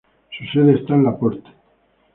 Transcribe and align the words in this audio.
Su 0.35 0.45
sede 0.45 0.79
está 0.79 0.95
en 0.95 1.03
Laporte. 1.03 1.47